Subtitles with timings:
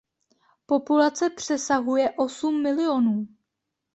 [0.65, 3.27] Populace přesahuje osm milionů.